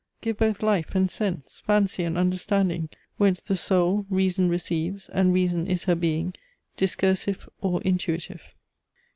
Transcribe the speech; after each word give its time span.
give 0.21 0.35
both 0.37 0.63
life 0.63 0.95
and 0.95 1.11
sense, 1.11 1.59
Fancy 1.63 2.03
and 2.03 2.17
understanding; 2.17 2.89
whence 3.17 3.39
the 3.39 3.55
soul 3.55 4.07
REASON 4.09 4.49
receives, 4.49 5.09
and 5.09 5.31
reason 5.31 5.67
is 5.67 5.83
her 5.83 5.93
being, 5.93 6.33
Discursive 6.75 7.47
or 7.61 7.79
intuitive. 7.83 8.55